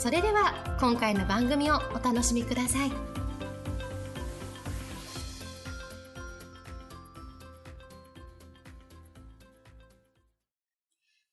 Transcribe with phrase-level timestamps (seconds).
[0.00, 2.90] それでは今回の番組をお楽しみください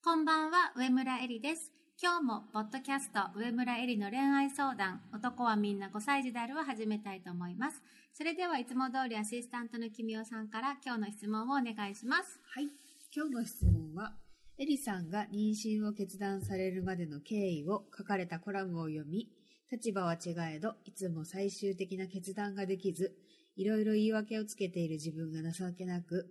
[0.03, 1.72] こんばんは、上村えりです。
[2.02, 7.81] 今日も、ポッドキャスト、上村えりの恋愛相談、男はみんな5歳児であるを始めたいと思います。
[8.11, 12.41] それでは、いつも通りアシスタントのきみおさんから今日の質問をお願いします。
[12.53, 12.67] はい。
[13.16, 14.13] 今日の質問は、
[14.59, 19.30] エリさんが妊娠を決断されるまでの経緯を書かれたコラムを読み、
[19.71, 23.14] 立場は違えど、いつも最終的な決断ができず、
[23.55, 26.25] いろいろ言い訳をつけている自分が情けなく、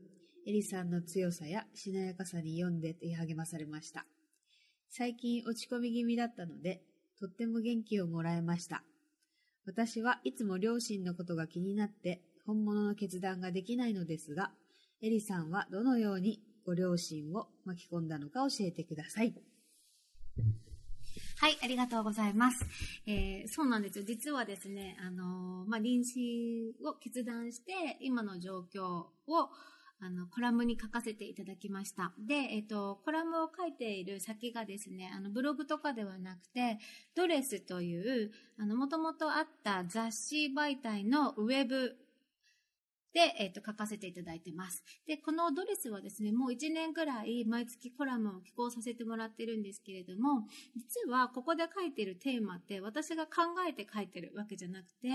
[0.44, 4.06] エリさんの強さやしなやかさに読んで手励まされました。
[4.90, 6.82] 最近落ち込み気味だったので、
[7.20, 8.82] とっても元気をもらえました。
[9.66, 14.50] 私はいつも両親のことが気になって、本物の決断ができないのですが、
[15.00, 19.32] エリさんはどのようにご両親を巻き込んだのか教えてください。
[21.38, 22.66] はい、ありがとうございます。
[23.06, 24.04] えーそうなんですよ。
[24.04, 29.50] 実はですね、あのーまあ、妊娠を決断して、今の状況を、
[30.00, 32.12] あの、コラムに書かせていただきました。
[32.18, 36.78] で、えっ、と、コラムを書いている先がですね、あの、ブログとかではなくて、
[37.14, 41.96] ドレスという、あの、もともとあった雑誌媒体のウェブ
[43.16, 44.84] で、えっ、と、書かせていただいてます。
[45.06, 55.08] で、このドレスはですね、もう1年ぐらい毎月コラムを寄稿させてもらってるんですけれども、実はここで書いてるテーマって私が考えて書いてるわけじゃなくて、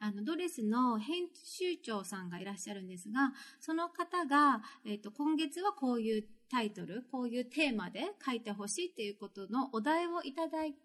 [0.00, 10.76] あの、ドレスの編集長さんがいらっしゃるんですが、その方が、えっ、と、今月はこういうタイトル、こういうテーマで書いてほしいっていうことのお題をいただいて、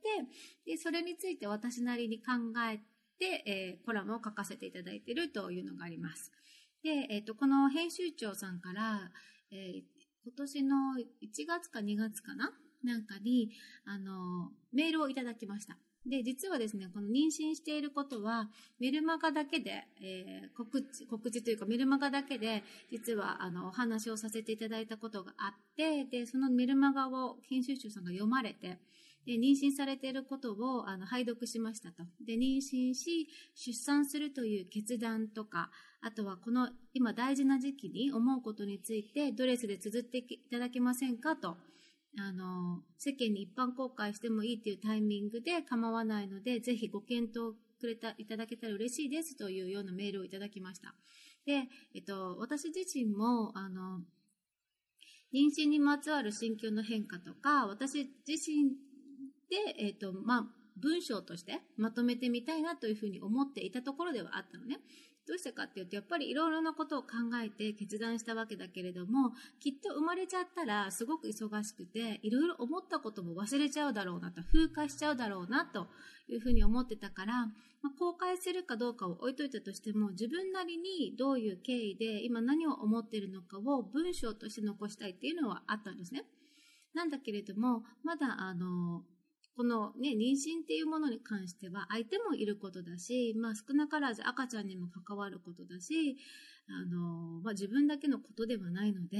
[0.65, 2.31] で、それについて私なりに考
[2.71, 6.31] えて、えーコラムを書かせていただいているというのがあります。
[6.83, 9.11] で、えっ、と、この編集長さんから、
[9.51, 9.81] えー
[10.25, 10.75] 今年の
[11.21, 12.51] 1月か2月かな？
[12.83, 13.51] なんかに、
[13.85, 15.77] あの、メールをいただきました。
[16.05, 18.49] で、実はですね、この妊娠していることは、
[18.79, 28.79] メルマガだけで、えー告知、告知というかメルマガだけで、実は、あの、お話をさせていただいたことがあって、で、そのメルマガを編集長さんが読まれて、
[29.25, 32.03] で、妊娠されていることを、あの、拝読しましたと。
[32.25, 35.71] で、妊娠し、出産するという決断とか、
[36.01, 41.57] あとはこの今大事な時期に思うことについてドレスで綴っていただけませんかと、
[42.17, 50.93] あの、世間に一般公開してもいいっていうタイミングで構わないので、ぜひご検討くれた、いただけたら嬉しいですというようなメールをいただきました。
[51.45, 54.01] で、えっと、私自身も、あの、
[55.33, 58.71] 妊娠にまつわる心境の変化とか、私自身
[59.49, 60.45] で、えっと、まあ、
[60.77, 64.79] 文章としてまとめてみたいなというふうに思っていたところではあったのね。
[65.27, 67.07] どうしてかっていうと、やっぱりいろいろなことを考
[67.43, 75.87] えて決断したわけだけれども、きっと生まれちゃったらすごく忙しくて、いろいろ思ったことも忘れちゃうだろうなと、風化しちゃうだろうなと
[76.27, 77.47] いうふうに思ってたから、
[77.81, 86.25] まあ、公開するかどうかを置いといたとしても、自分なりにどういう経緯で今何を思っているのかを文章として残したいっていうのはあったんですね。
[86.93, 89.03] なんだけれども、まだあの、
[89.55, 96.17] このね、妊娠っていうものに関しては相手もいることだし、まあ少なからず赤ちゃんにも関わることだし、
[96.67, 99.17] あの、まあ自分だけのことではないので、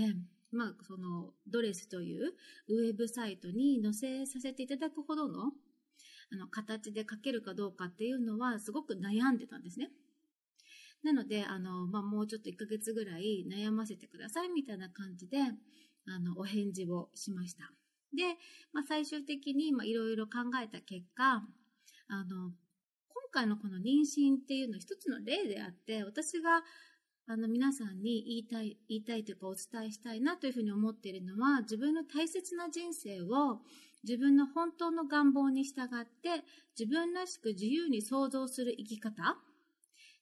[0.52, 2.34] まあそのドレスという
[2.68, 5.52] ウェブサイトに載せさせていただくほどの
[6.32, 9.90] あの形で書けるかどうかっていうのはすごく悩んでたんですね。
[11.04, 15.38] なので、あの、まあもうちょっと1ヶ月ぐらい悩ませてくださいみたいな感じで、
[16.08, 17.72] あの、お返事をしました。
[18.14, 18.38] で、
[18.74, 21.44] まあ、最終的にいろいろ考えた結果、
[22.08, 22.52] あの、
[23.10, 26.64] 今回のこの妊娠っていうのは一つの例であって、私が
[27.28, 33.62] あの皆さんに言いたい、言いたいというかお伝えしたいなというふうに思っているのは、自分の大切な人生を
[34.04, 36.44] 自分の本当の願望に従って、
[36.80, 39.16] 自分らしく自由に想像する生き方っ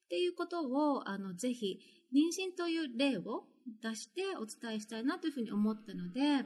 [0.10, 1.80] ていうことを、あの、ぜひ、
[2.16, 3.44] 妊娠という例を
[3.82, 6.46] 出してお伝えしたいなというふうに思ったので、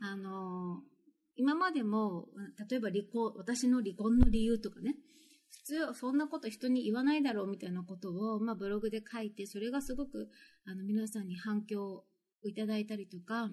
[0.00, 0.82] あの、
[1.36, 2.28] 今までも、
[2.68, 4.94] 例えば離婚、私の離婚の理由とかね、
[5.50, 10.28] 普通そんなこと人に言わないだろうみたいなことを、まあ、ブログで書いて、それがすごく
[10.66, 12.04] あの皆さんに反響を
[12.44, 13.50] いただいたりとか、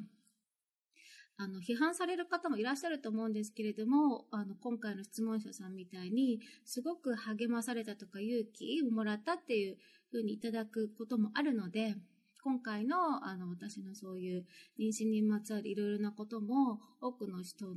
[1.38, 9.77] あの、批判される方もいらっしゃると思うんですけれども、あの、今回の質問者さんみたいに、すごく励まされたとか勇気をもらったっていう
[10.11, 11.95] ふうにいただくこともあるので、
[12.43, 14.45] 今回の、あの、私のそういう
[14.79, 17.67] 妊娠にまつわるいろいろなことも、多くの人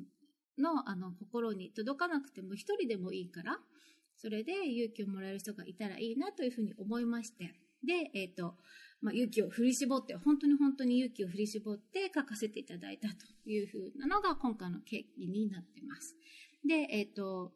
[0.58, 3.58] の、あの、心に届かなくても一人でもいいから、
[4.16, 8.56] それで勇気をもらえる人がいたらいいなというふうに思いまして、で、え、ー、と、
[9.02, 13.14] まあ、勇気を振り絞って、本当に本当に勇気を振り絞って書かせていただいたと
[13.44, 16.16] いうふうなのが今回の経緯になってます。
[16.66, 17.52] で、えっ、ー、と、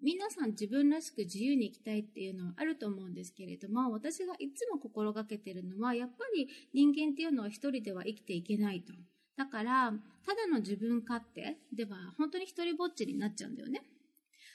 [0.00, 8.92] 皆さん自分らしく自由に生きたいっていうのはあると思うんですけれども、私がいつも心がけてるのは、やっぱり人間っていうのは一人では生きていけないと。
[9.36, 9.92] だから、
[10.24, 13.82] ただの自分勝手では本当に一人ぼっちになっちゃうんだよね。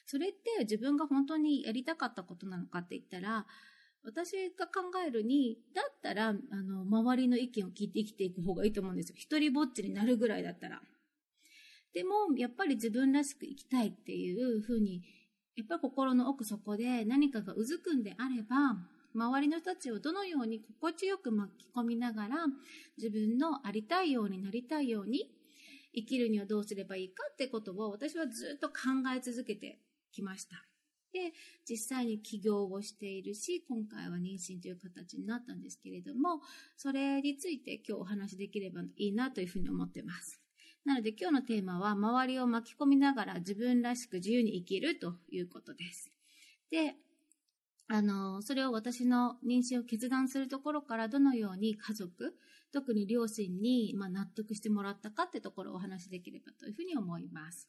[0.06, 3.46] それって自分が本当にやりたかったことなのかって言ったら、
[4.04, 9.16] 私が考えるに、だったら、あの、周りの意見を聞いて生きていく方がいいと思うんですよ。
[9.18, 10.82] 一人ぼっちになるぐらいだったら。
[11.94, 15.04] でも、やっぱり自分らしく生きたいっていうふうに、
[15.56, 18.78] やっぱり心の奥底で何かがうずくんであれば、
[19.16, 22.38] 周りの人たちをどのように心地よく巻き込みながら、
[22.98, 25.30] 自分のありたいようになりたいように、
[25.96, 28.74] 生きるにはどうすればいいかってことを私はずっと考
[29.16, 29.80] え続けて
[30.12, 30.66] きました。
[31.14, 31.32] で、
[31.70, 36.42] 実際に起業をしているし、今回は妊娠という形になったんですけれども、
[36.76, 40.43] それについて今日お話しできればいいなというふうに思ってます。
[40.86, 46.12] なので今日のテーマは、周りを巻き込みながら自分らしく自由に生きるということです。
[46.70, 46.96] で、
[47.88, 52.36] あの、それを私の妊娠を決断するところからどのように家族、
[52.74, 57.68] 特に両親に、ま納得してもらったかってところをお話しできればというふうに思います。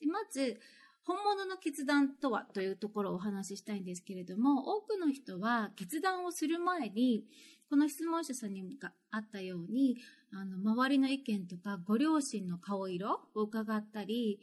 [0.00, 0.58] でまず、
[1.04, 7.24] 本物の決断とはというところをお話ししたいんですけれども、多くの人は決断をする前に、
[7.70, 8.64] この質問者さんに
[9.10, 9.98] あったように、
[10.32, 14.40] あの、周りの意見とかご両親の顔色を伺ったり、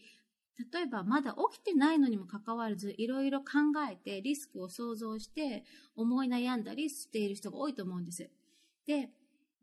[0.71, 3.45] 例えばまだ起きてないのにもかかわらず、いろいろ考
[3.89, 5.63] えてリスクを想像して
[5.95, 8.29] 思い悩んだりしている人が多いと思うんです。
[8.85, 9.09] で、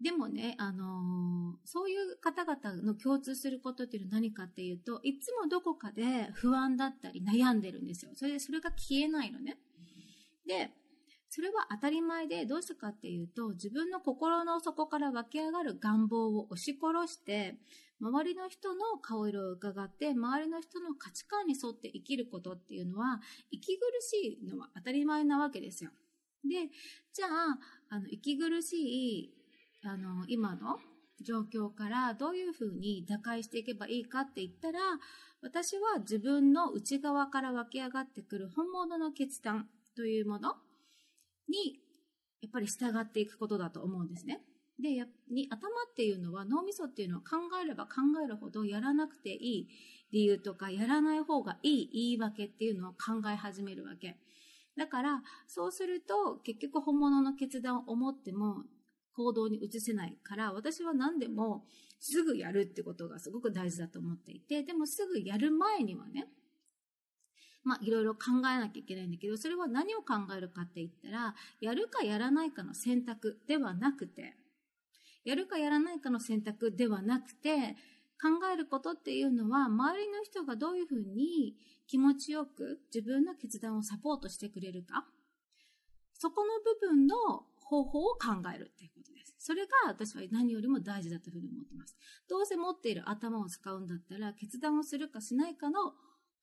[0.02, 8.12] でもね、あのー、そういう方々の共通することっていうのは何かっていうと、いつもどこかで不安だったり悩んでるんですよ。
[8.14, 9.58] それでそれが消えないのね。
[10.46, 10.70] で、
[11.30, 17.56] それは当たり前でどうしてかっていうと、自分の心の底から湧き上がる願望を押し殺して、
[18.00, 25.90] 周りの人の顔色を伺って、周りの人の価値観に沿って生きることっていうのは、息苦しいのは当たり前なわけですよ。
[26.42, 26.70] で、
[27.12, 27.58] じゃあ、
[27.90, 29.40] あの、息苦しい
[29.82, 30.78] あの、今の
[31.22, 34.80] 状況からどういうふうに打開していけばいいかって言ったら、
[35.42, 40.54] 私は自分の内側から湧き上がってくる本物の決断というもの
[41.50, 41.80] に、
[42.40, 44.40] やっぱり従っていくことだと思うんですね。
[44.80, 49.68] で、やに頭っていうのは脳みそっていうのは考えれば考えるほどやらなくていい
[50.10, 54.16] 理由とかやらない方がいい言い訳っていうのを考え始めるわけ。
[54.76, 58.64] だから、そうすると結局本物の決断を思っても
[59.14, 61.64] 行動に移せないから、私は何でも
[61.98, 66.26] すぐやるってことがすごく大事だと思っていて、でもすぐやる前にはね、
[67.62, 74.34] まあ、いろいろ考えなきゃいけないんだけど、それは何を考えるかって言ったら、やるかやらないかの選択ではなくて、
[75.24, 77.76] やるかやらないかの選択ではなくて、
[78.20, 85.06] 考えることっていうのは、周りの人がどういうふうに気持ちよく自分の決断をサポートしてくれるか、
[86.14, 87.16] そこの部分の
[87.62, 89.34] 方法を考えるっていうことです。
[89.38, 91.96] それが私は何よりも大事だというふうに思ってます。
[92.28, 95.94] どうせ持っている頭を使うんだったら、決断をするかしないかの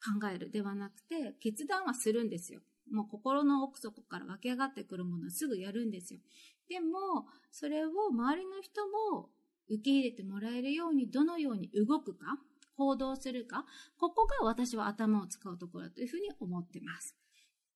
[0.03, 2.61] 考えるではなくて、決断はするんですよ。
[2.91, 6.19] もう心の奥底から湧き上がってくるものはすぐやるんですよ。
[6.69, 9.29] でも、それを周りの人も
[9.69, 12.37] 受け入れてもらえるように、どのように動くか、
[12.77, 13.65] 行動するか、
[13.97, 17.15] ここが私は頭を使うところだというふうに思ってます。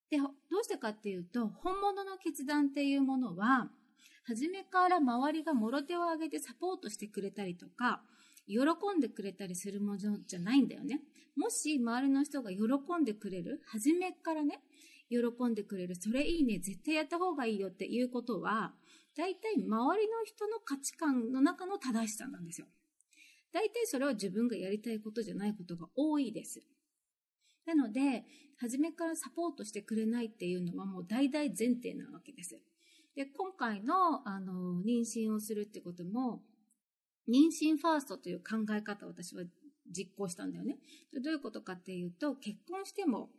[0.10, 0.26] で、ど
[0.60, 3.72] うしてかっていうと、本物の決断っていうものは、
[4.24, 8.04] 初めから周りがもろ手を挙げてサポートしてくれたりとか、
[8.52, 11.02] 喜んでくれたりするものじゃないんだよね。
[11.38, 12.58] もし周りの人が喜
[13.00, 14.62] んでくれる、初めからね、
[15.10, 15.18] 喜
[15.50, 18.74] んでくれる、それいいね、絶対やった方がいいよっていうことは、
[19.16, 19.68] 大体周り
[20.10, 22.68] の人の価値観の中の正しさなんですよ。
[23.54, 26.62] 大体それは自分がやりたいことじゃないことが多いです。
[27.66, 28.26] なので、
[28.58, 32.60] 初めからサポートしてくれないっていうのはもう大々前提なわけです。
[33.16, 36.44] で、今回の、あの、妊娠をするってことも、
[37.28, 39.44] 妊娠ファーストという考え方を私は
[39.90, 40.78] 実行したんだよね。
[41.14, 43.30] どういうことかっていうと、結婚しても、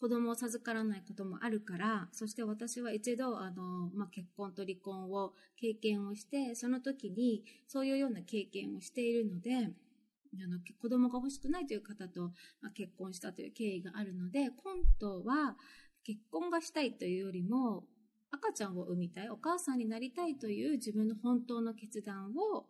[0.00, 12.30] 子供を授からないこともあるから、そして私は一度、あの、まあ、結婚と離婚を経験をして、その時にそういうような経験をしているので、あの、子供が欲しくないという方と、
[12.60, 15.56] まあ、結婚したという経緯があるので、今度は
[16.04, 17.84] 結婚がしたいというよりも、
[18.30, 22.66] 赤ちゃんを産みたい、お母さんになりたいという自分の本当の決断を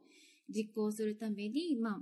[0.49, 1.99] 実行するために、まあ、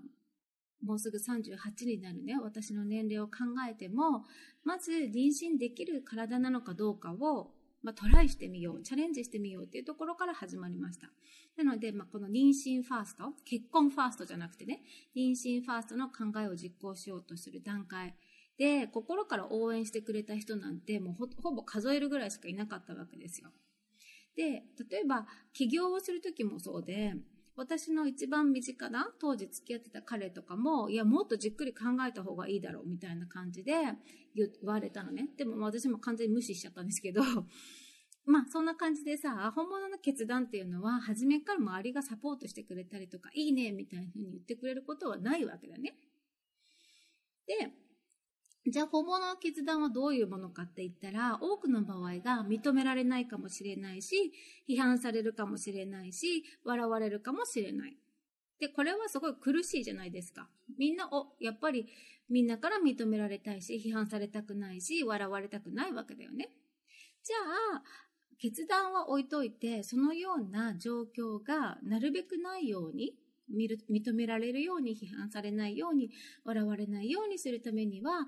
[0.85, 3.33] もうすぐ38になるね、私の年齢を考
[3.69, 4.25] えても、
[4.65, 11.09] まず妊娠できる体なのかどうかを、まあ、トライしてみよう、チャレンジしてみようっていうところから始まりました。
[11.57, 14.83] なので、まあ、この妊娠ファースト、結婚ファーストじゃなくてね、
[15.17, 18.15] 妊娠ファーストの考えを実行しようとする段階
[18.59, 23.51] で、心から応援してくれた人なんて、もうほぼ数えるぐらいしかいなかったわけですよ。
[24.35, 27.15] で、例えば、起業をするときもそうで、
[27.57, 33.73] 私の一番身近な当時付き合ってた彼とかも、いや、もっとじっくり考えた方がいいだろうみたいな感じで
[34.35, 35.31] 言われたのね。
[35.39, 37.23] でも私も完全に無視しちゃったんですけど、
[38.27, 45.97] まあそんな感じでさ、本物の決断っていうのは、初めから周りがサポートしてくれたりとか、いいねみたいな風に言ってくれることはないわけだね。
[47.47, 47.73] で、
[48.69, 54.33] じゃあ本物の決断はどういうものかって言ったら、多くの場合が認められないかもしれないし、
[54.69, 57.97] 批判されるかもしれないし、笑われるかもしれない。
[58.59, 60.49] で、これはすごい苦しいじゃないですか。
[60.79, 61.87] みんな、お、やっぱり
[62.29, 66.51] みんなから認められたいし、批判されたくないし、笑われたくないわけだよね。
[67.23, 67.37] じゃ
[67.77, 67.83] あ、
[68.39, 73.15] 決断は置いといて、そのような状況がなるべくないように、
[73.49, 76.11] 認められるように、批判されないように、
[76.45, 78.27] 笑われないようにするためには、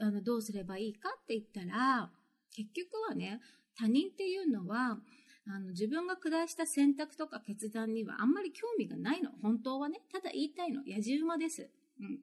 [0.00, 2.10] あの、どうすればいいかって言ったら、
[2.54, 3.40] 結局はね、
[3.76, 4.98] 他人っていうのは、
[5.46, 9.30] あの、自分が下した選択とか決断にはあんまり興味がないの。
[9.42, 10.00] 本当はね。
[10.12, 10.82] ただ言いたいの。
[10.86, 11.70] 野じ馬です。
[12.00, 12.18] うん。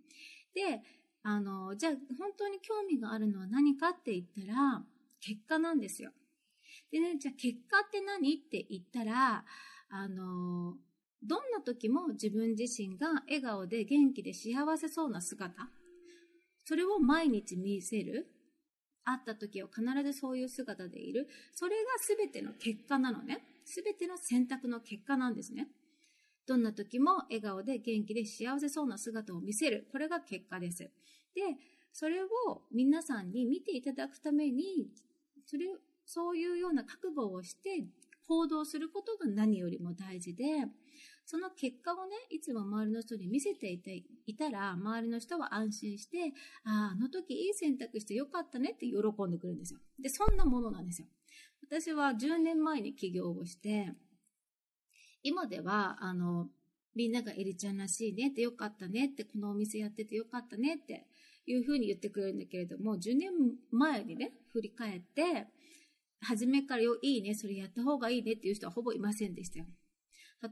[0.53, 0.81] で、
[1.23, 4.83] あの、じゃあ本当に興味があるのは何かって言ったら、
[5.19, 6.11] 結果なんですよ。
[6.91, 9.43] でね、じゃあ結果って何って言ったら、
[9.89, 10.75] あの、
[11.23, 15.67] どんな時も自分自身が笑顔で元気で幸せそうな姿、
[16.67, 18.27] それを毎日見せる。
[19.05, 21.29] 会った時は必ずそういう姿でいる。
[21.55, 23.41] それが全ての結果なのね。
[23.63, 25.69] 全ての選択の結果なんですね。
[26.45, 29.87] どんな時も笑顔で元気で幸せそうな姿を見せる。
[29.93, 30.79] これが結果です。
[30.79, 30.91] で、
[31.93, 32.27] それを
[32.73, 34.89] 皆さんに見ていただくために、
[35.45, 35.67] それ、
[36.05, 37.87] そういうような覚悟をして
[38.27, 40.43] 行動することが何よりも大事で、
[41.29, 46.31] その結果をね、いつも周りの人に見せていていたら、周りの人は安心して、
[46.63, 49.79] ああ、あの時いい選択してよかったねって喜んでくるんですよ。
[50.01, 51.07] で、そんなものなんですよ。
[51.69, 53.91] 私は10年前に起業をして、
[55.21, 56.47] 今では、あの、
[56.95, 61.07] みんながエリちゃんらしいねってよかったねって、このお店やっててよかったねって
[61.45, 63.31] いうふうに言ってくれるんだけれども、10年
[63.71, 65.47] 前にね、振り返って、
[66.21, 69.65] 初めからよ、いいね、それやった方がいいねっていう人はほぼいませんでしたよ。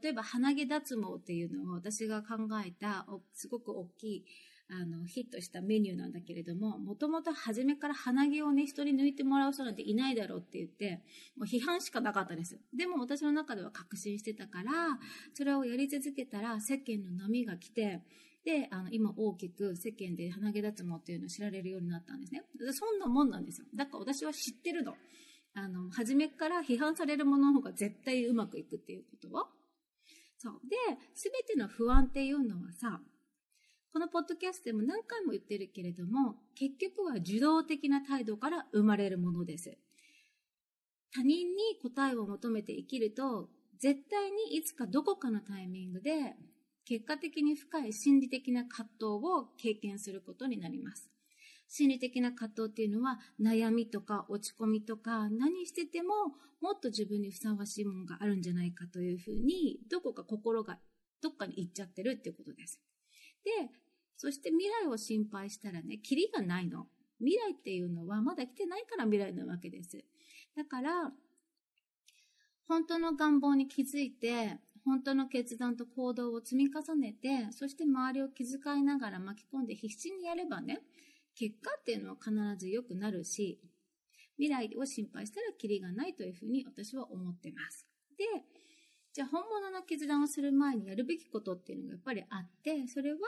[0.01, 4.25] 例えば、鼻毛脱毛っていうのを私が考えた、すごく大きい、
[4.67, 11.03] あの、ヒットしたメニューなんだけれども、もともと初めから鼻毛をね、人に抜いてもらう人なんていないだろうって言って、
[11.37, 12.59] もう批判しかなかったです。
[12.75, 14.71] でも私の中では確信してたから、
[15.35, 18.01] それをやり続けたら世間の波が来て、
[18.43, 22.43] で、あの、今大きく世間で鼻毛脱毛っていうのを知られるようになったんですね。
[22.73, 23.67] そんなもんなんですよ。
[23.75, 24.95] だから私は知ってるの。
[25.53, 29.47] あの、初めから批判されるものの方が絶対うまくいくっていうことは。
[30.37, 30.59] そう。
[30.67, 30.75] で、
[31.13, 33.01] すべての不安っていうのはさ、
[33.91, 39.77] このポッドキャストでも何回も言ってるけれども、結局は受動的な態度から生まれるものです。
[41.13, 43.49] 他人に答えを求めて生きると、
[43.79, 46.35] 絶対にいつかどこかのタイミングで、
[46.83, 51.14] 結果的に深い心理的な葛藤を経験することになります。
[51.67, 56.13] 心理的な葛藤っていうのは悩みとか落ち込みとか何してても
[56.62, 60.77] もっと自分にふさわしいものがあるんじゃないかというふうにどこか心が
[61.22, 62.79] どっかに行っちゃってるっていうことです。
[63.43, 63.69] で、
[64.17, 66.88] そして未来を心配したらね、キリがないの。
[67.19, 70.03] 未来っていうのはまだ来てないから未来なわけです。
[70.55, 71.12] だから、
[72.67, 80.81] 本当の願望に気づいて、本当の決断と行動を積み重ねて、そして周りを気遣いながら巻き込んで必死にやればね、
[81.35, 83.59] 結果っていうのは必ず良くなるし、
[84.37, 87.87] 未来を心配したらキリがないというふうに私は思ってます。
[88.17, 88.25] で、
[89.13, 93.19] じゃあ本物の決断をする前にやるべきことっていうのがやっぱりあって、それは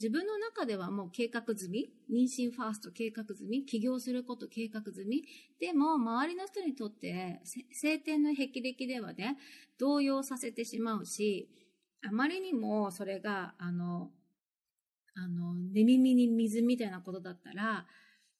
[0.00, 5.24] 自分の中ではもう計画済み、妊娠ファースト計画済み、起業すること計画済み、
[5.60, 9.36] でも周りの人にとって晴天の霹靂ではね、
[9.78, 11.50] 動揺させてしまうし、
[12.02, 14.10] あまりにもそれが、あの、
[15.14, 17.86] あの、寝耳に水みたいなことだったら、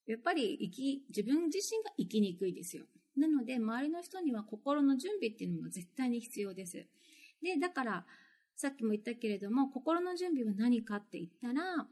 [0.07, 2.85] やっぱり生き、自分自身が生きにくいですよ。
[3.17, 6.87] なので、周りの人には心の準備っていうのも絶対に必要です。
[7.43, 8.07] で、だから、
[8.57, 11.87] さっきも言ったけれども、心の準備は何かって言ったら、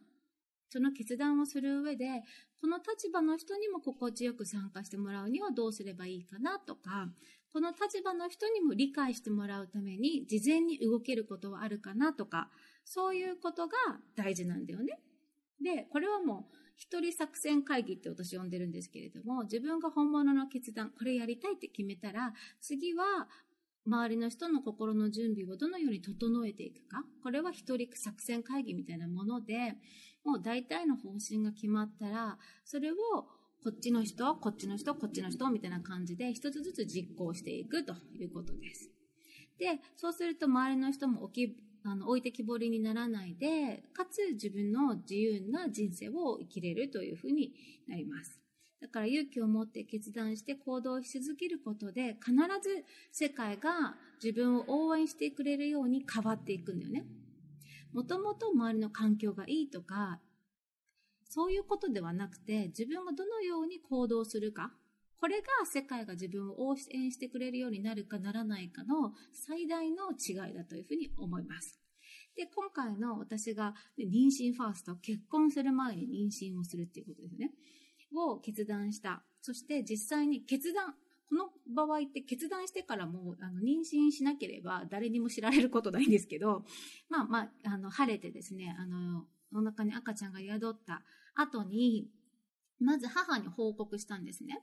[0.71, 2.23] その決断をする上で、
[2.61, 7.09] この立場の人にも心地よく参加してもらうにはどうすればいいかなとか、
[7.53, 12.51] この立場の人にも理解してもらうために事前に動けることはあるかなとか、
[12.89, 13.75] そういうことが
[14.17, 14.99] 大事なんだよね。
[15.63, 23.29] で、これはもう一人作戦会議って私呼んでるんですけれども、自分が本物の決断、これやりたいって決めたら、次は
[23.87, 27.05] 周りの人の心の準備をどのように整えていくか。
[27.23, 29.75] これは一人作戦会議みたいなもので、
[30.25, 32.97] もう大体の方針が決まったら、それを
[33.63, 38.91] こっちの人、こっちの人、こっちの人みたいな感じで一つずつ実行していくということです。
[39.59, 47.53] で、そうすると周りの人も置き、あの、置いてきぼりにならないで、かつ自分の自由な人生を生きれるというふうに
[47.87, 48.41] なります。
[48.81, 57.05] だから勇気を持って決断して行動し続けることで、必ず世界が自分を応援してくれるように変わっていくんだよね。
[57.93, 60.21] もともと周りの環境がいいとか、
[61.25, 64.73] そういうことではなくて、自分がどのように行動するか、
[65.21, 71.81] これが世界が自分を応援してくれるようになるかならないかの最大の違いだというふうに思います。
[72.37, 77.51] で、今回の私が妊娠ファースト、結婚する前に妊娠をするっていうことですね。
[78.15, 79.23] を決断した。
[79.43, 80.95] そして実際に決断、
[81.29, 86.65] この場合って決断してからもあの妊娠しなければ誰にも知られることないんですけど、
[87.11, 91.03] まあまあ、あの、晴れてですね、あの、お腹に赤ちゃんが宿った
[91.35, 92.09] 後に、
[92.81, 94.63] まず母に報告したんですね。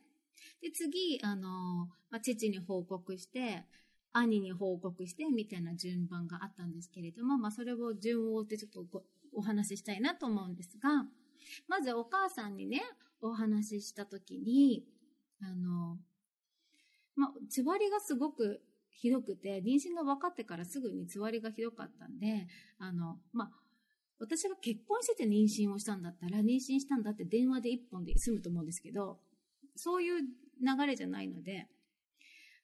[0.62, 3.66] で、次、あの、まあ、父に報告して、
[4.14, 11.06] 兄に報告して、みたいな順番があったんですけれども、まあ、それを順を追ってちょっとお話ししたいなと思うんですが、
[11.68, 12.82] まずお母さんにね、
[13.22, 14.86] お話ししたときに、
[15.42, 15.98] あの、
[17.16, 22.48] まあ、つわりがすごくひどくて、妊娠が分かってからすぐにつわりがひどかったんで、
[22.80, 23.52] あの、まあ、
[24.20, 29.20] 私が結婚してて妊娠をしたんだったら、妊娠したんだって電話で一本で済むと思うんですけど、
[29.76, 31.68] そういう流れじゃないので、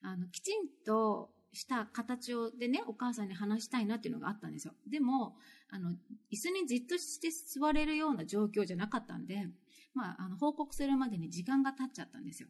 [0.02, 4.74] あの、きちんとした形をでね、お母さんに話したいなっていうのがあったんですよ。
[4.88, 5.36] でも、
[5.70, 5.90] あの、
[6.32, 9.46] 椅子にじっとして座れるような状況じゃなかったんで、
[9.94, 12.48] まあ、あの、報告するまでに時間が経っちゃったんですよ。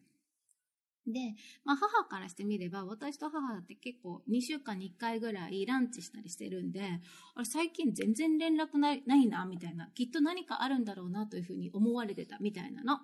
[1.07, 7.01] で、まあ母からしてみれば、私と母って結構2週間に1回ぐらいランチしたりしてるんで、
[7.35, 9.89] あれ最近全然連絡ないないな、みたいな。
[9.95, 13.01] きっと何かあるんだろうなというふうに思われてたみたいなの。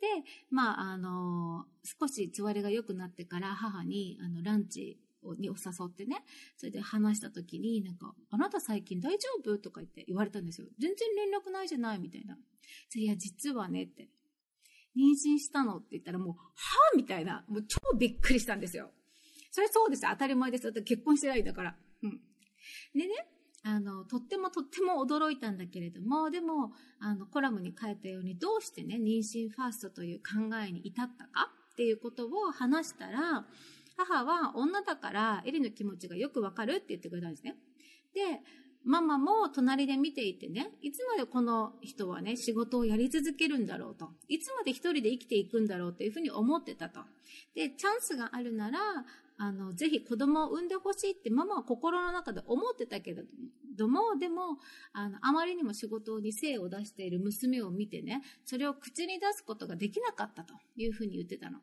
[0.00, 0.06] で、
[0.50, 4.98] まあ、あの、少しつわりが良くなってから母に、あの、ランチ
[5.38, 6.24] にお誘ってね、
[6.56, 9.58] それで話した時に、なんか、あなた最近大丈夫？
[9.58, 10.68] とか言って言われたんですよ。
[10.78, 12.38] 全然連絡ないじゃないみたいな。
[12.94, 14.08] いや、実はねって。
[14.96, 15.78] 妊娠したの？
[15.78, 18.90] って言ったらもう、はぁみたいな、もう超びっくりしたんですよ。
[19.50, 20.72] それそうです当たり前ですよ。
[20.72, 21.76] 結婚してないんだから。
[22.02, 22.20] うん。
[22.94, 23.26] でね、
[23.68, 31.50] あの、とってもとっても驚いたんだけれども、でも、あの、コラムに書いたように、どうしてね、妊娠ファーストという考えに至ったか？
[31.72, 33.44] っていうことを話したら、
[33.98, 37.56] 母は女だからエリの気持ちがよくわかるって言ってくれたんですね。
[38.14, 38.40] で、
[38.84, 44.08] ママも隣で見ていてね、いつまでこの人はね、仕事をやり続けるんだろうと。
[44.28, 47.00] いつまで一人で生きていくんだろうというふうに思ってたと。
[47.54, 48.78] で、チャンスがあるなら、
[49.38, 53.22] あの、ぜひ子供を産んでほしいってママは心の中で思ってたけれ
[53.76, 54.58] ども、でも、
[54.92, 61.60] あの、あまりにも仕事に精を出している娘を見てね、それを口に出すことができなかったというふうに言ってたの。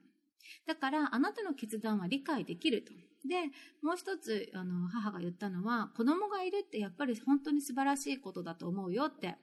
[0.65, 2.93] だから、あなたの決断は理解できると。
[3.27, 9.35] で、もう一つ、あの、母が言ったのは、子供がいるってやっぱり本当に素晴らしいことだと思うよって。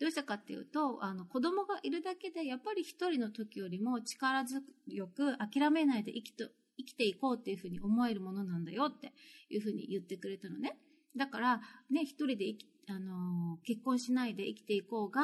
[0.00, 9.12] どうしたかっていうと、あの、子供がいるだけで、やっぱり一人の時よりも力強く諦めないで生きと生きていこうっていうふうに思えるものなんだよって
[9.50, 10.76] いうふうに言ってくれたのね。
[11.16, 11.60] だから、
[11.90, 12.54] ね、一人で
[12.88, 15.22] あの、結婚しないで生きていこうが、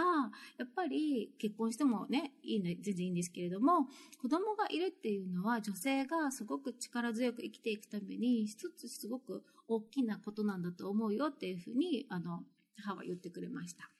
[0.58, 3.88] やっぱり結婚してもね、いいね、全然いいんですけれども、
[4.20, 12.44] 子供がいるっていうのは女性がすごく力強く生きていくために、一つすごく大きなことなんだと思うよっていうふうに、あの、
[12.76, 13.90] 母は言ってくれました。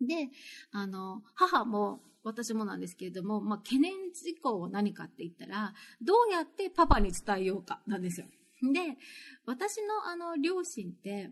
[0.00, 0.30] で、
[0.72, 8.26] あの、母も私もなんですけれども、まあ、懸念事項は何かって言ったら、どうやってパパに伝えようかなんですよ。
[8.62, 8.96] で、
[9.46, 11.30] 私のあの、両親って、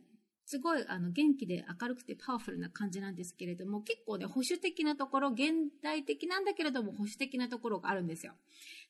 [0.50, 8.32] すごいあの元気で明るくてパワフルな感じなんですけれども、結構ね、保守的なところ、現代的なんだけれども保守的なところがあるんですよ。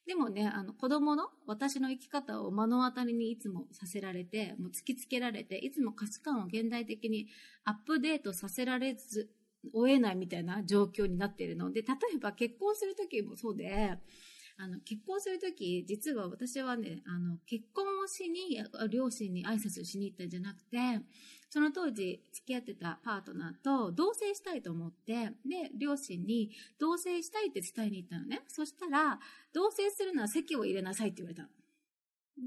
[0.06, 7.26] でもね、あの子供の私の生き方を目の当たりにいつもさせられて、もう突きつけられて、いつも価値観を現代的に
[7.64, 9.28] アップデートさせられず、
[9.72, 13.98] 追えないみたいな状況になっているので、例えば結婚するときもそうで、
[14.61, 20.78] あの、結婚するとき、実は私はね、あの、結婚をしに、両親に挨拶しに行ったんじゃなくて、
[21.48, 28.42] その当時付き合ってたパートナーと同棲したいと思って、で、両親に同棲したいって伝えに行ったのね。
[28.48, 29.20] そしたら、
[29.54, 31.48] 同棲するなら席を入れなさいって言われたの。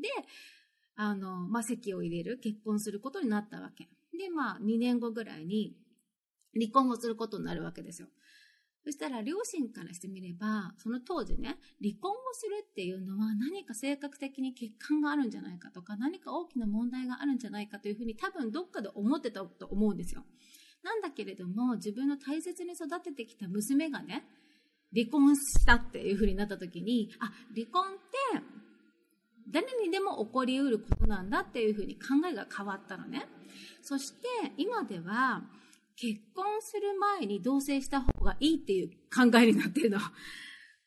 [0.01, 0.09] で、
[0.95, 3.89] あの、まあ、席を入れる、結婚することになったわけ。
[4.17, 5.75] で、まあ、2年後ぐらいに
[6.53, 8.07] 離婚をすることになるわけですよ。
[8.83, 20.23] そしたら両親からしてみれば、その当時ね、離婚をするっていうのは何か性格的に欠陥があるんじゃないかとか、何か大きな問題があるんじゃないかというふうに多分どっかで思ってたと思うんですよ。
[20.83, 24.25] なんだけれども、自分の大切に育ててきた娘がね、
[24.95, 28.41] 離婚したっていうふうになった時に、あ、離婚って
[29.51, 33.27] 誰にでも起こりうることなんだっていうふうに考えが変わったのね。
[33.81, 35.43] そして今では、
[35.95, 39.99] 結婚する前に同棲した方がいいっていう考えになってるの。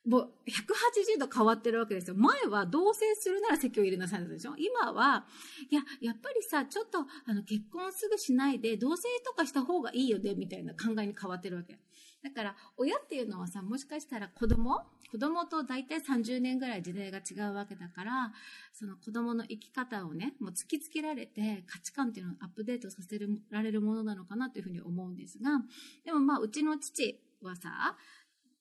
[0.05, 2.15] もう180度変わってるわけですよ。
[2.17, 5.27] 前は同棲するなら籍を入れなさいでしょ今は、
[5.71, 11.79] いや、やっぱりさ、ちょっとあの結婚すぐしないで同棲とかした方がいいよね、みたいな考えに変わってるわけ。
[12.25, 14.81] だから、親っていうのはさ、もしかしたら子供
[15.13, 18.33] 子供と大体30年ぐらい時代が違うわけだから、
[18.73, 23.19] その子供の生き方をね、もう突きつけられて価値観っていうのをアップデートさせ
[23.51, 25.51] られるものなのかなというふうに思うんですが、
[26.05, 27.69] でもまあ、うちの父はさ、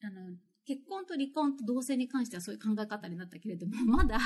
[0.03, 4.19] あの、結婚と離婚と同性に関してはそういう考え方になったけれども、 まだ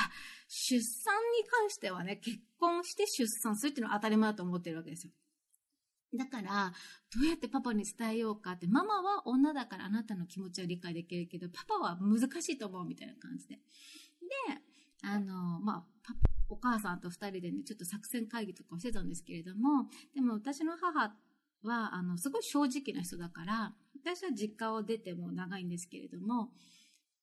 [0.47, 5.13] 出産に関してはね、結婚して出産するっていうのは当たり前だと思ってるわけですよ。
[6.15, 6.73] だから、
[7.13, 13.55] どうやってパパに伝えようかって、ママは女だからあなたの気持ちは理解できるけど、パパは難しいと思うみたいな感じで。
[13.55, 13.61] で、
[15.03, 16.13] あの、まあ、
[16.49, 21.13] お母さんと二人でね、ちょっと作戦会議とかをしてたんですけれども、でも私の母
[21.63, 26.51] は、あの、すごい正直な人だから、私は実家を出ても長いんですけれども、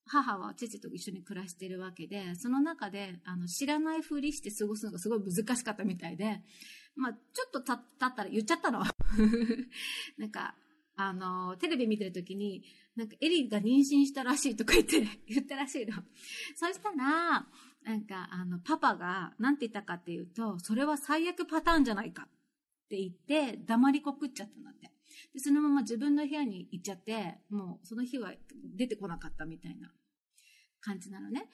[0.07, 6.43] 母は父と一緒に暮らしているわけで、その中で、あの、知らないふりして過ごすのがすごい難しかったみたいで、
[6.97, 8.83] まあ、ちょっとた、ったら言っちゃったの。
[10.19, 10.55] なんか、
[10.97, 15.95] あの、テレビ見てる時に、なんか、エリが妊娠したらしいとか言って、言ったらしいの。
[16.55, 17.47] そしたら、
[17.83, 22.29] なんか、あの、パパが、なんて言ったかっていうと、それは最悪パターンじゃないかっ
[22.89, 24.93] て言って、黙りこくっちゃったんだって。
[25.33, 28.33] で、そのまま自分の部屋に行っちゃって、もうその日は
[28.77, 29.93] 出てこなかったみたいな
[30.81, 31.51] 感じなのね。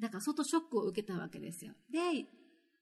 [0.00, 1.74] だから相当ショックを受けたわけですよ。
[1.90, 2.26] で、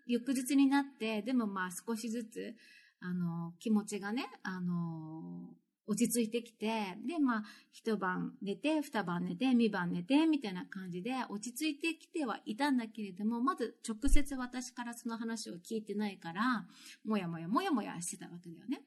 [0.07, 2.55] 翌日になって、でもまあ少しずつ、
[3.01, 5.55] あの、気持ちがね、あの、
[5.87, 16.65] 落ち着いてきて、で、まあ、一晩寝て、二晩寝て、二晩寝て、みたいな感じで落ち着いてきてはいたんだけれども、まず直接私からその話を聞いてないから、
[17.05, 18.83] もやもやもやもやしてたわけだよね。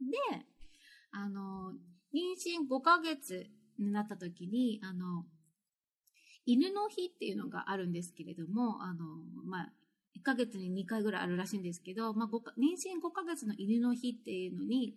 [0.00, 0.46] で、
[1.10, 1.74] あの、
[2.14, 3.46] 妊娠5ヶ月
[3.78, 5.26] になった時に、あの、
[6.46, 9.04] 犬の日っていうのがあるんですけれども、あの、
[9.44, 9.72] まあ、
[10.16, 14.94] 1ヶ月に2回ぐらいあるらしいんですけど、まあ、妊娠5ヶ月の犬の日っていうのに、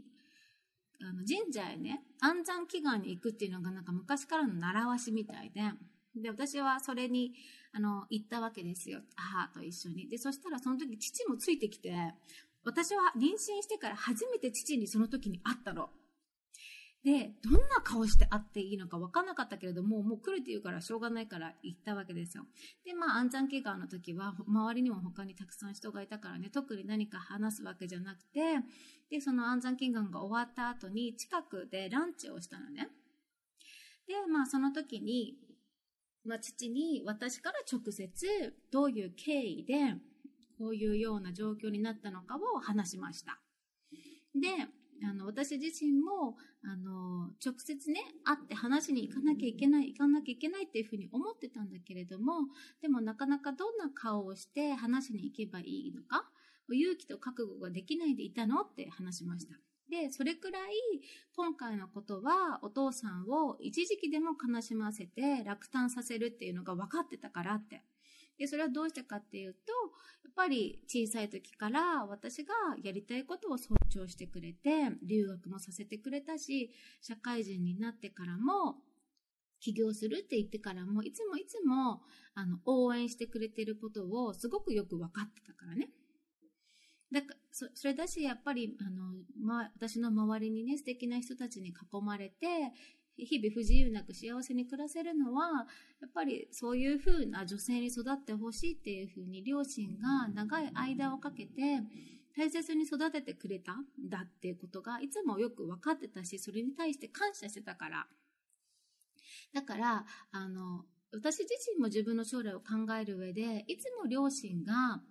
[1.01, 5.61] あの神社へね、安産祈願に行くっていうのがなんか昔からの習わしみたいで、
[6.15, 7.33] で、私はそれに、
[7.73, 8.99] あの、行ったわけですよ。
[9.15, 10.09] 母と一緒に。
[10.09, 11.93] で、そしたらその時父もついてきて、
[12.63, 15.89] 私は妊娠してから初めて父にその時に会ったの。
[17.03, 22.45] で、どんな顔して会っていいのか分かんなかったけれども、もう来るって言うからしょうがないから行ったわけですよ。
[22.85, 28.59] で、まあ、安産祈願の時は、周りにも他にたくさん人がいたからね、特に何か話すわけじゃなくて、
[29.09, 32.89] で、その安産祈願が終わった後に、近くでランチをしたのね。
[34.07, 35.37] で、まあ、その時に、
[36.23, 39.95] まあ、父に私から直接、どういう経緯で、
[40.59, 43.39] こういうような状況になったのかを話しました。
[44.35, 44.67] で、
[45.03, 52.33] あの、私自身も、あの、直接ね、会って話に行かなきゃいけない、行かなきゃいけないっていうふうに思ってたんだけれども、
[52.81, 56.29] でもなかなかどんな顔をして話に行けばいいのか、
[56.69, 59.55] 勇気と覚悟ができないでいたのって話しました。
[59.89, 60.71] で、それくらい
[61.35, 67.83] 今回のことはお父さんを一時期でも悲しませて落胆させるっていうのが分かってたからって。
[68.41, 69.59] で、それはどうしてかっていうと、
[70.23, 78.77] やっぱり小さい時から私がやりたいことを尊重してくれて、留学もさせてくれたし、社会人になってからも、
[79.59, 82.01] 起業するって言ってからも、いつもいつも、
[82.33, 85.89] あの、応援してくれてることをすごくよく分かってたからね。
[87.11, 92.71] だからそそれだし、やっぱり、あの、ま、私の周りにね、素敵な人たちに囲まれて、
[93.25, 95.67] 日々不自由なく幸せに暮らせるのは、
[96.01, 101.81] やっぱりそういう風な女性に育ってほしいっていう風に両親が長い間をかけて、
[102.35, 108.07] 大切に育ててくれたんだっていうことがいつもよく分かってたし、それに対して感謝してたから。
[109.53, 115.01] だから、あの、私自身も自分の将来を考える上で、いつも両親が、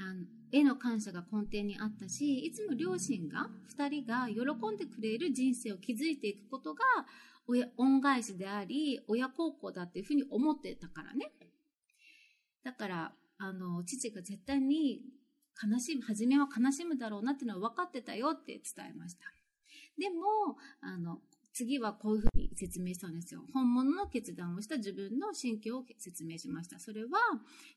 [0.00, 4.42] あの絵の感謝が根底にあったし、いつも両親が、二人が喜
[4.72, 6.84] んでくれる人生を築いていくことが、
[7.76, 11.32] 恩返しであり、親孝行だっていうふうに思ってたからね。
[12.62, 15.00] だから、あの、父が絶対に
[15.60, 19.24] 悲しむ、初めは悲しむだろうなっていうのは分かってたよって伝えました。
[19.98, 21.20] でも、あの、
[21.52, 23.42] 次はこういうふうに説明したんですよ。
[23.52, 26.78] 本物の決断をした自分の心境を説明しました。
[26.78, 27.10] それは、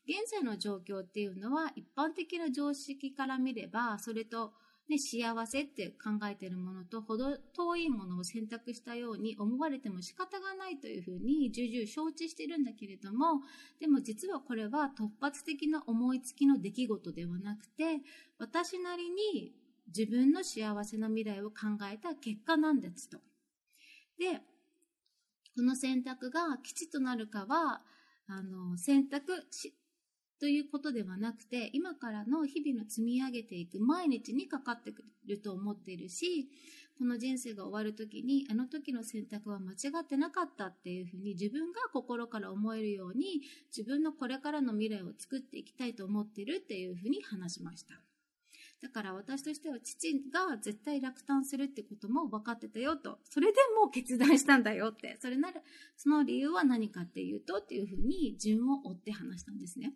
[0.06, 4.54] 現在の状況っていうのは一般的な常識から見れば、それと、
[4.92, 13.42] ね、幸せって考えてるものとほど遠いものを選択したように思われても仕方がないというふうに重々承知してるんだけれども、
[13.80, 18.02] でも実はこれは突発的な思いつきの出来事ではなくて、
[18.38, 19.54] 私なりに
[19.88, 21.56] 自分の幸せな未来を考
[21.90, 23.18] えた結果なんですと。
[24.20, 24.42] で、
[25.56, 27.82] この選択が吉となるかは、
[28.28, 29.74] あの、選択し、
[30.42, 36.50] ということではなくて、今からの日々の積み上げていく毎日にかかってくると思っているし、
[36.98, 43.44] この人生が終わる時に、あの時の選択は間違ってなかったっていうふうに自分が心から思えるように、
[43.76, 48.02] 自分のこれからの未来を作っていきたいと思っているっていうふうに話しました。
[48.82, 53.20] だから私としては父が絶対落胆するってことも分かってたよと。
[53.30, 55.18] それでもう決断したんだよって。
[55.22, 55.62] それなら、
[55.98, 59.94] その理由は何かっていうとっていうふうに順を追って話したんですね。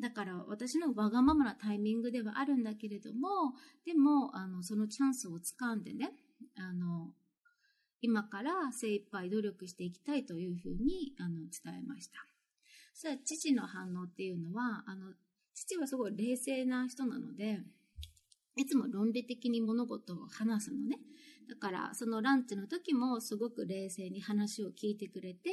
[0.00, 6.12] だから私のわがままなタイミングではあるんだけれども、でも、あの、そのチャンスをつかんでね、
[6.56, 7.14] あの、
[8.00, 12.18] 今から精一杯努力していきたいというふうにあの伝えました。
[12.94, 15.12] そした父の反応っていうのは、あの、
[15.54, 17.60] 父はすごい冷静な人なので、
[18.56, 20.98] いつも論理的に物事を話すのね。
[21.48, 25.50] だから、そのランチの時もすごく冷静に話を聞いてくれて、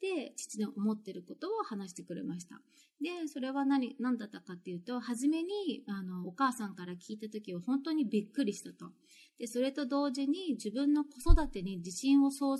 [0.00, 2.60] で、父の思ってることを話してくれました。
[3.02, 8.92] で、それは何、何だったかっていうと、初めに、あの、お母さんから聞いた時は本当にびっくりしたと。
[9.38, 12.56] で、それと同時に自分の子育てに自信を喪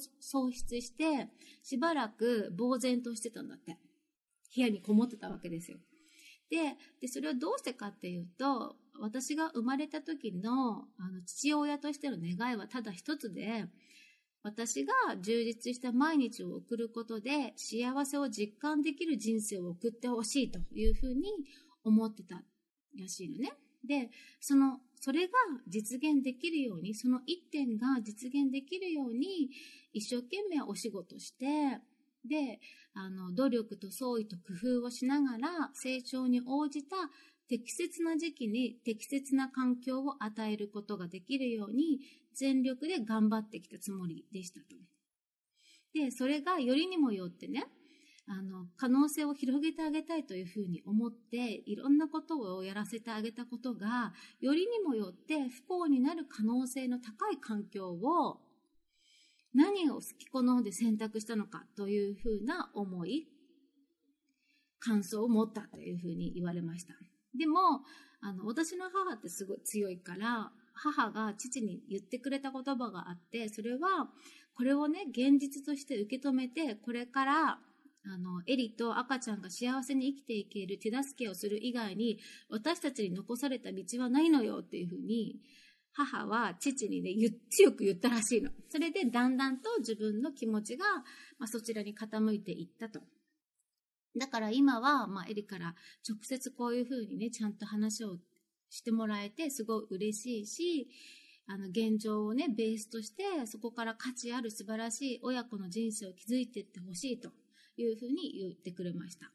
[0.52, 1.30] 失して、
[1.62, 3.78] しばらく呆然としてたんだって。
[4.54, 5.78] 部屋にこもってたわけですよ。
[6.50, 13.66] で、でそれはどうしてかっていうと、私が生まれた時のあの父親としての願いはただ一つで、
[14.42, 21.22] 私が充実した毎日を送ることで幸せを実感できる人生を送ってほしいというふうに
[21.82, 22.42] 思ってた
[22.98, 23.54] らしいのね。
[23.86, 25.32] で、その、それが
[25.68, 29.50] 実現できるように、その一点が実現できるように、
[29.92, 31.80] 一生懸命お仕事して、
[32.26, 32.60] で、
[32.94, 36.96] あの、努力と創意と工夫をしながら成長に応じた
[37.48, 42.00] 適切な時期に適切な環境を与えることができるように
[42.34, 44.76] 全力で頑張ってきたつもりでしたと。
[45.94, 47.66] で、それがよりにもよってね、
[48.26, 58.40] あの、可能性を広げてあげたいというふうに思って、いろんなことをやらせてあげたことが、よりにもよって不幸になる可能性の高い環境を
[59.54, 63.28] 何を好き好んで選択したのかというふうな思い、
[64.80, 66.94] 感想を持ったというふうに言われました。
[67.36, 67.82] でも、
[68.20, 74.08] あの、私の母ってすごい強いから、母が父に言ってくれた言葉があって、それは、
[74.54, 77.58] これをね、現実として受け止めて、これから、
[78.06, 82.18] あの、エリと赤ちゃんが幸せに生きていける手助けをする以外に、
[82.50, 85.40] 私たちに残された道はないのよっていうふうに、
[85.92, 87.10] 母は父にね、
[87.50, 88.50] 強く言ったらしいの。
[88.68, 90.84] それでだんだんと自分の気持ちが、
[91.38, 93.00] まあ、そちらに傾いていったと。
[94.16, 95.74] だから今は、まあ、エリから
[96.08, 98.18] 直接こういうふうにね、ちゃんと話を
[98.70, 100.88] してもらえて、すごい嬉しいし、
[101.46, 107.30] あの、現状をね、ベースとして、そこから価値ある素晴らしい親子の人生を築いていってほしいと
[107.76, 109.30] いうふうに言ってくれました。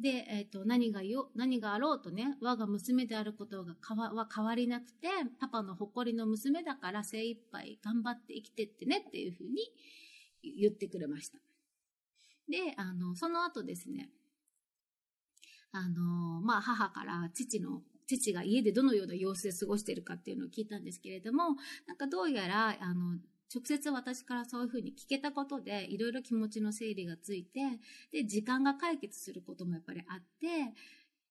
[0.00, 5.08] で、えっ、ー、と、何がよ、何があろうとね、我が娘であることがかわは変わりなくて、
[5.38, 9.70] パパの誇りの娘だから精一杯頑張って生きてってねっていうふうに
[10.42, 11.38] 言ってくれました。
[12.50, 14.10] で、あの、その後ですね、
[15.72, 23.18] あの、まあ、母から父の、父が家でどのような様子で過ごしているかっていうのを聞いたんですけれども、なんかどうやら、あの、
[23.54, 27.60] 直接私からそういうふうに聞けたことで、いろいろ気持ちの整理がついて、
[28.12, 30.72] で、時間が解決することもやっぱりあって、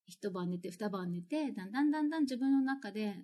[0.06, 3.16] 一晩寝て、二晩寝て、だんだんだんだん自分の中で、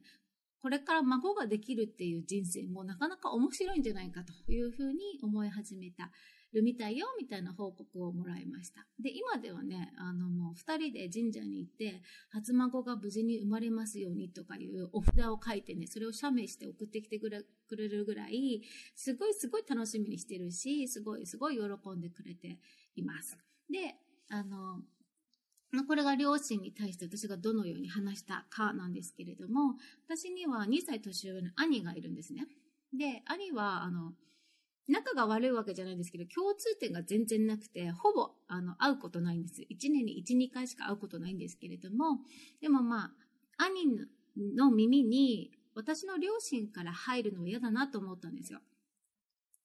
[0.61, 6.11] これから孫ができるっていう人生もなかなか面白いんじゃないかというふうに思い始めた。
[6.55, 8.85] るみたいよみたいな報告をもらいました。
[8.99, 18.61] で、今ではね、あのもう二人で神社に行って、初孫が無事に生まれますようにとかいうお札を書いてね、それを写メして送ってきてくれるぐらい、
[18.95, 22.59] すごいすごい楽しみにしてるし、すごいすごい喜んでくれて
[22.95, 23.37] います。
[23.69, 23.95] で、
[24.29, 24.81] あの、
[25.87, 29.75] これが両親に対して私がどのように話したかなんですけれども、
[30.07, 32.47] 私には2歳年上の兄がいるんですね。
[32.97, 34.13] で、兄は、あの、
[34.87, 39.61] 仲が悪いわけじゃないですけど、共通点が全然なくて、ほぼ、あの、会うことないんです。
[39.61, 42.19] 1年に1、2回しか会うことないんですけれども、
[42.61, 43.11] でもま
[43.57, 43.99] あ、兄
[44.55, 48.59] の耳に、私の両親から入るのは嫌だなと思ったんですよ。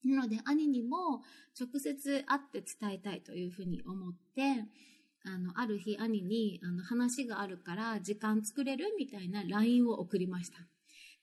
[0.04, 1.22] なので、兄にも
[1.58, 4.64] 直接会って伝えたいというふうに思って、
[5.24, 10.58] あの、ある日兄に、あの、話があるから時間作れるみたいな LINE を送りました。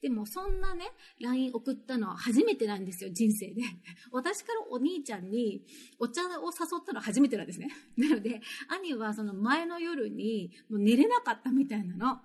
[0.02, 0.86] でもそんなね、
[1.20, 3.64] LINE 送ったのは初めてなんですよ、人生で。
[4.12, 5.66] 私からお兄ちゃんに
[5.98, 7.70] お茶を誘ったのは初めてなんですね。
[7.98, 12.22] なので、兄はその前の夜にもう寝れなかったみたいなの。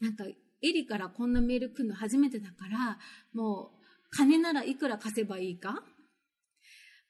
[0.00, 2.98] なんか、エリからこんなメール来るの初めてだから、
[3.32, 5.84] もう、金ならいくら貸せばいいか？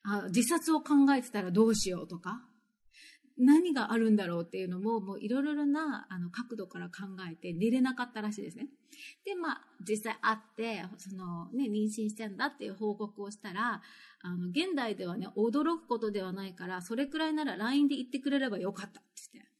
[0.09, 2.49] あ自殺を考えてたらどうしようとか？
[3.38, 8.68] 何があるんだろうっていうのも、いろいろなあの角度から考えて寝れなかったらしいですね。
[9.25, 13.83] で、まあ、実際会って、そのね、妊娠してんだっていう報告をしたら、
[14.22, 19.51] あの、現代ではね、驚くことではないから、それくらいなら LINE で言ってくれればよかったって言って、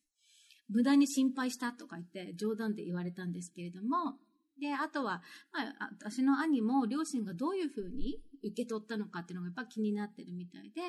[0.69, 4.19] 無駄に心配したとか言って冗談で言われたんですけれども、
[4.59, 10.81] で、あとは、まあ、私の兄も両親がどういうふうに受け取ったのかっていうのがやっぱ気になってるみたいで、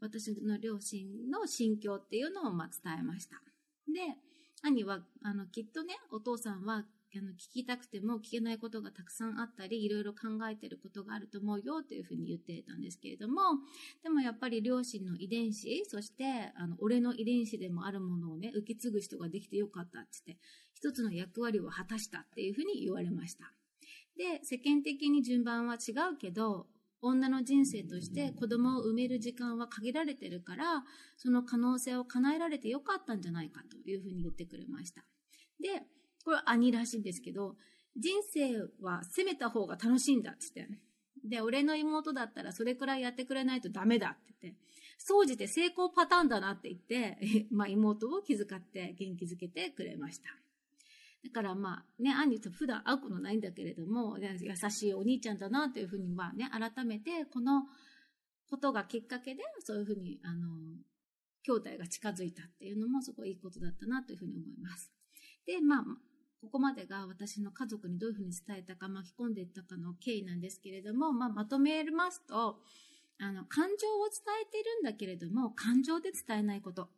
[0.00, 3.36] 私の両親の心境っていうのをまあ伝えました。
[3.86, 4.16] で、
[4.62, 10.18] 兄は、あの、きっとね、お父さんは、あの、聞きたくても聞けないことがたくさんあったり、いろいろ考
[10.50, 13.40] えてることがあると思うよというふうに言っていたんですけれども、
[14.02, 20.42] でもやっぱり両親の遺伝子、そして、あの、俺の遺伝子でもあるものをね、受け継ぐ人ができてよかったって言って、
[20.74, 23.52] 一つの役割を果たしたっていうふうに言われました。
[24.16, 26.66] で、世間的に順番は違うけど、
[27.06, 30.84] 女の人生として子供を産める時間は限られてるから、
[31.16, 35.02] その可能性を叶えられてよかったんじゃないかというふうに言ってくれました。
[35.60, 35.82] で、
[36.24, 37.56] これは兄らしいんですけど、
[37.96, 40.78] 人生は攻めた方が楽しいんだって言って。
[41.24, 44.60] で、俺の妹だったらそれくらいやってくれないとダメだって言って。
[44.98, 50.30] 総じて成功パターンだなって言って、 まあ妹を気遣って元気づけてくれました。
[51.24, 57.64] だからまあね、兄と普段会うことないんだけれども、優しいお兄ちゃんだなというふうにまあね、改めてこの
[58.48, 60.48] ことがきっかけで、そういうふうに、あの、
[61.42, 64.92] 兄弟が近づいたっていうのもすごいいいことだったなというふうに思います。
[65.46, 65.84] で、まあ、
[66.40, 72.60] ここまでが私の家族にどういうふうに伝えたか、巻き込んでいったかの経緯なんですけれども、まあ、まとめますと、
[73.18, 76.88] あの、感情を伝えているんだけれども、感情で伝えないこと。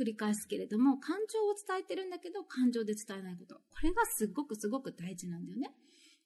[0.00, 3.56] 繰り返すけれども、感情を伝えてるんだけど、感情で伝えないこと。
[3.56, 5.74] これがすごくすごく大事なんだよね。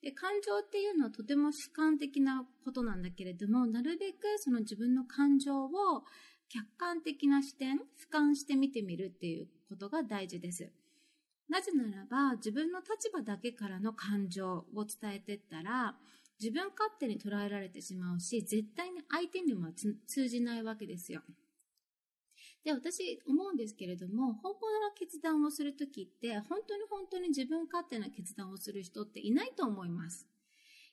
[0.01, 5.69] で、感情っていうのはとても主観的なことなんだけれども、なるべくその自分の感情を
[6.47, 7.81] 客観的な視点、俯
[8.13, 10.71] 瞰して見てみるっていうことが大事です。
[11.49, 15.95] なぜならば、自分の立場だけからの感情を伝えてったら、
[16.39, 19.71] 自分勝手に捉えられてしまうし、絶対に相手にも
[20.07, 21.21] 通じないわけですよ。
[22.65, 30.27] で、私思うんですけれども、本物の決断をするときって、本当に本当に自分勝手な決断をする人っていないと思います。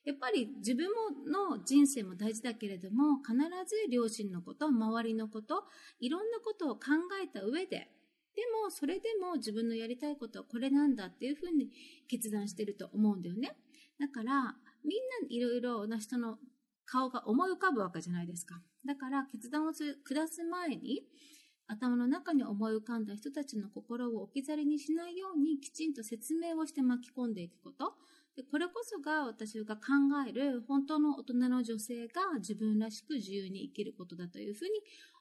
[0.05, 5.63] やっぱり自分もの人生も大事だけれども、必ず両親のこと、周りのこと、
[5.99, 6.81] いろんなことを考
[7.23, 7.89] えた上で、
[8.35, 11.71] でも、それでも自分のやりたいことはこれなんだっていうふうに
[12.07, 13.55] 決断してると思うんだよね。
[13.99, 16.37] だから、みんないろいろな人の
[16.85, 18.61] 顔が思い浮かぶわけじゃないですか。
[18.85, 21.07] だから、決断を下す前に、
[21.73, 27.93] 頭の中に思い浮かんだ人たちの心を置き去りにしないようにきちんと説明をして巻き込んでいくこと。
[28.35, 29.81] でこれこそが私が考
[30.27, 34.71] える本当の大人の女性が自分らしく自由に生きることだというふうに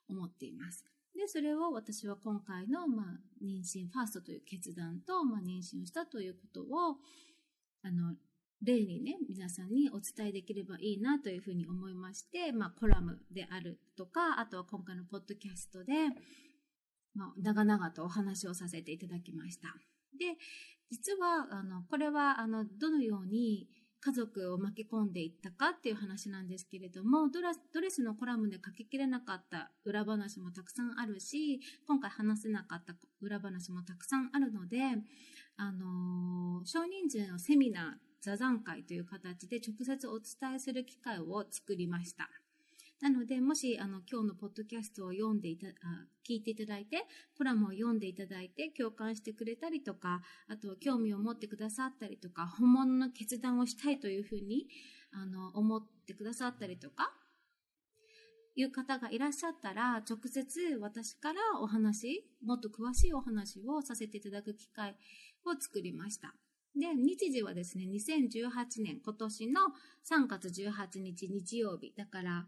[0.08, 0.84] 思っています。
[1.14, 3.06] で、それを私は今回の、まあ、
[3.44, 6.96] 妊娠ファーストという決断と、まあ、妊娠をしたということを、
[7.82, 8.14] あの、
[8.62, 15.92] 例にね、皆さんにお伝えできればいいなというふうに思いまして、まあ、コラムであるとか、あとは今回のポッドキャストで、
[17.14, 19.68] まあ、長々とお話をさせていただきました。
[20.19, 20.37] で、
[20.90, 23.69] 実は、あの、これは、あの、どのように
[24.00, 34.81] 家族を巻き込んでいったかっていう話なんですけれども、ドレスのコラムで書ききれなかった裏話もたくさんあるし、今回話せなかった裏話もたくさんあるので、
[35.56, 42.31] あの少人数のセミナー、座談会という形で直接お伝えする機会を作りました。
[43.00, 45.70] なので、もし、あの、今日のポッドキャストを読んでいた、あ
[46.25, 47.04] 聞いていただいて、
[47.37, 54.68] コラムを読んでいただいて、共感してくれたりとか、あと、興味を持ってくださったりとか、本物の決断をしたいというふうに、
[55.10, 57.12] あの、思ってくださったりとか、
[58.54, 64.96] いう方がいらっしゃったら、直接私からお話、もっと詳しいお話をさせていただく機会
[65.44, 66.37] を作りました。
[66.75, 69.60] で、日時はですね、2018年、今年の
[70.08, 72.46] 3月18日日曜日、だから、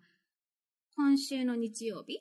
[0.97, 2.20] 今週の日曜日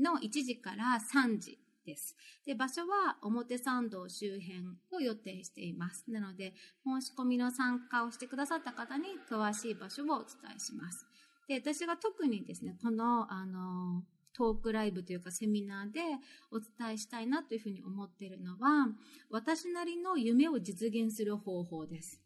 [0.00, 2.16] の1時から3時です。
[2.44, 6.10] で、場所は表参道周辺を予定しています。
[6.10, 6.54] なので、
[6.84, 11.06] 申し込みの参加をしてくださった方に詳しい場所をお伝えします。
[11.48, 14.04] で、私が特にですね、この、あの、
[14.34, 16.00] トークライブというかセミナーで
[16.50, 18.88] お伝えしたいなというふうに思っているのは、
[19.30, 22.20] 私なりの夢を実現する方法です。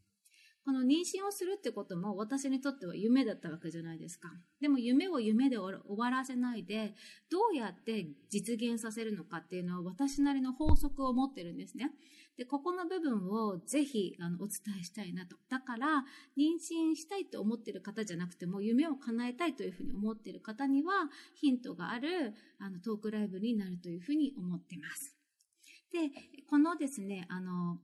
[0.65, 4.29] この妊娠をするってことも私にとっては夢だったわけじゃないですか。
[4.61, 6.95] でも夢を夢で終わらせないで、
[7.31, 11.93] どうやって実現させるのかっていうのは私なりの法則を持ってるんですね。
[12.37, 15.37] で、ここの部分をぜひあのお伝えしたいなと。
[15.49, 16.05] だから、
[16.37, 25.17] 妊娠したいと思ってる方じゃなくても、夢を叶えたいというふうに思ってる方には、ヒントがあるあのトークライブになるというふうに思ってます。
[25.93, 26.11] で、
[26.49, 27.79] このですね、あの、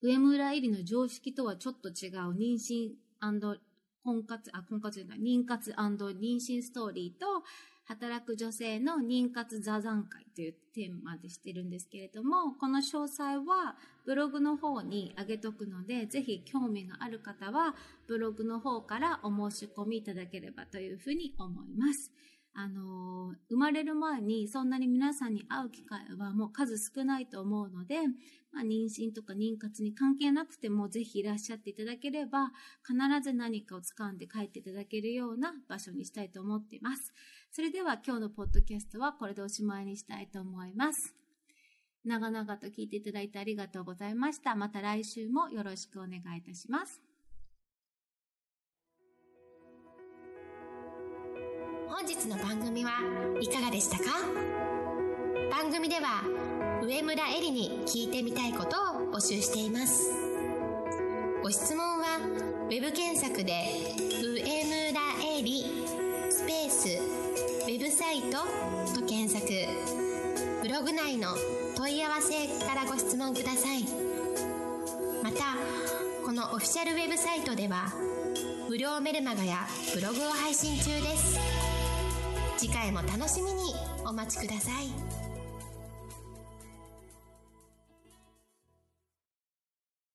[0.00, 2.92] 上村入りの常識とはちょっと違う妊娠
[4.06, 7.26] 婚活、あ、婚活じゃない、妊活妊娠ストーリーと、
[7.86, 17.74] 働く女性の妊活座談会というテーマでしてるんですけれども、この詳細はブログの方に上げとくので、ぜひ興味がある方は
[18.08, 22.12] ブログの方からお申し込みいただければというふうに思います。
[22.58, 27.98] あの、生まれる前にそんなに皆さんに会う機会はもう数少ないと思うので、
[28.50, 37.12] まあ、妊娠とか妊活に関係なくてもぜひいらっしゃっていただければ、必ず何かを掴んで帰っていただけるような場所にしたいと思っています。
[37.50, 41.14] それでは今日のポッドキャストはこれでおしまいにしたいと思います。
[42.04, 44.54] 長々と聞いていただいてありがとうございました。
[44.54, 47.00] また来週もよろしくお願いいたします。
[51.88, 52.90] 本日の番組は
[53.40, 54.04] いかがでしたか？
[55.50, 56.22] 番組では
[56.82, 60.12] 上村えりに聞いてみたいことを募集しています
[61.42, 62.18] ご質問は
[62.70, 63.52] web 検索で
[64.20, 64.75] 「上村
[67.96, 68.44] サイト
[68.94, 69.46] と検索。
[70.62, 71.28] ブログ内の
[71.78, 73.84] 問い合わせからご質問ください。
[75.22, 75.56] また
[76.22, 77.86] このオフィシャルウェブサイトでは
[78.68, 79.60] 無料メルマガや
[79.94, 81.38] ブログを配信中です。
[82.58, 83.72] 次回も楽しみに
[84.04, 85.15] お待ちください。